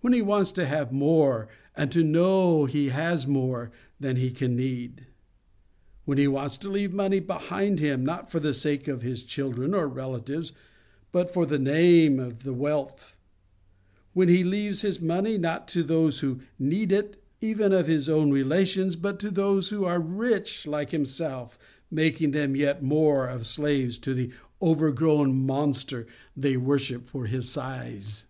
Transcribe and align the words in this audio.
When 0.00 0.12
he 0.12 0.22
wants 0.22 0.52
to 0.52 0.64
have 0.66 0.92
more, 0.92 1.48
and 1.76 1.90
to 1.90 2.04
know 2.04 2.66
he 2.66 2.90
has 2.90 3.26
more, 3.26 3.72
than 3.98 4.14
he 4.14 4.30
can 4.30 4.54
need. 4.54 5.08
When 6.04 6.18
he 6.18 6.28
wants 6.28 6.56
to 6.58 6.70
leave 6.70 6.92
money 6.92 7.18
behind 7.18 7.80
him, 7.80 8.04
not 8.06 8.30
for 8.30 8.38
the 8.38 8.52
sake 8.54 8.86
of 8.86 9.02
his 9.02 9.24
children 9.24 9.74
or 9.74 9.88
relatives, 9.88 10.52
but 11.10 11.34
for 11.34 11.46
the 11.46 11.58
name 11.58 12.20
of 12.20 12.44
the 12.44 12.52
wealth. 12.54 13.18
When 14.12 14.28
he 14.28 14.44
leaves 14.44 14.82
his 14.82 15.00
money, 15.02 15.36
not 15.36 15.66
to 15.74 15.82
those 15.82 16.20
who 16.20 16.38
NEED 16.60 16.92
it, 16.92 17.24
even 17.40 17.72
of 17.72 17.88
his 17.88 18.08
relations, 18.08 18.94
but 18.94 19.18
to 19.18 19.32
those 19.32 19.70
who 19.70 19.84
are 19.84 19.98
rich 19.98 20.68
like 20.68 20.90
himself, 20.92 21.58
making 21.90 22.30
them 22.30 22.54
yet 22.54 22.84
more 22.84 23.26
of 23.26 23.48
slaves 23.48 23.98
to 23.98 24.14
the 24.14 24.30
overgrown 24.62 25.34
monster 25.44 26.06
they 26.36 26.56
worship 26.56 27.08
for 27.08 27.26
his 27.26 27.48
size. 27.48 28.26